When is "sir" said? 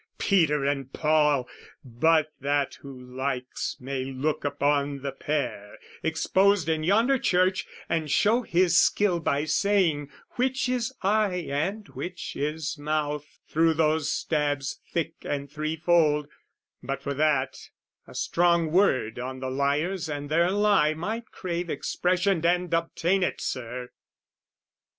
23.39-23.91